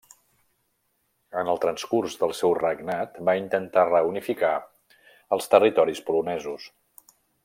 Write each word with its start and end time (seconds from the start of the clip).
En 1.41 1.51
el 1.53 1.59
transcurs 1.65 2.15
del 2.23 2.33
seu 2.39 2.55
regnat, 2.61 3.21
va 3.29 3.35
intentar 3.41 3.85
reunificar 3.91 4.53
els 5.37 5.49
territoris 5.53 6.03
polonesos. 6.09 6.67